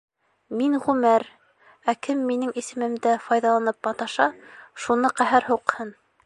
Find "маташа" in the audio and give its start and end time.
3.91-4.27